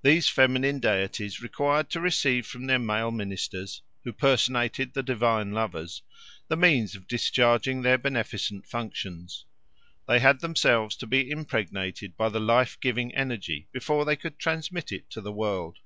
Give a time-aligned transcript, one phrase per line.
[0.00, 6.00] These feminine deities required to receive from their male ministers, who personated the divine lovers,
[6.48, 9.44] the means of discharging their beneficent functions:
[10.08, 14.92] they had themselves to be impregnated by the life giving energy before they could transmit
[14.92, 15.76] it to the world.